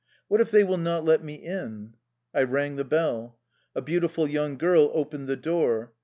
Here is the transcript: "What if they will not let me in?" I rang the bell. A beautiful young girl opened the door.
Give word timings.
"What 0.29 0.41
if 0.41 0.49
they 0.49 0.63
will 0.63 0.79
not 0.79 1.05
let 1.05 1.23
me 1.23 1.35
in?" 1.35 1.93
I 2.33 2.41
rang 2.41 2.75
the 2.75 2.83
bell. 2.83 3.37
A 3.75 3.83
beautiful 3.83 4.27
young 4.27 4.57
girl 4.57 4.89
opened 4.95 5.27
the 5.27 5.35
door. 5.37 5.93